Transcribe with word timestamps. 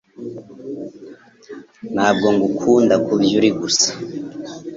Ntabwo 1.93 2.27
ngukunda 2.35 2.95
kubyo 3.05 3.35
uri 3.39 3.49
gusa, 3.59 3.89